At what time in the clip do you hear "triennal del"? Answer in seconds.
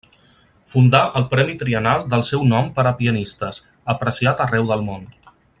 1.59-2.25